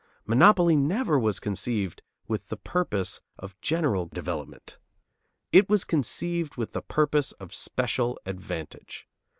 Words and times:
Monopoly 0.25 0.75
never 0.75 1.19
was 1.19 1.39
conceived 1.39 2.01
with 2.27 2.49
the 2.49 2.57
purpose 2.57 3.21
of 3.37 3.61
general 3.61 4.07
development. 4.07 4.79
It 5.51 5.69
was 5.69 5.83
conceived 5.83 6.55
with 6.55 6.71
the 6.71 6.81
purpose 6.81 7.33
of 7.33 7.53
special 7.53 8.17
advantage. 8.25 9.07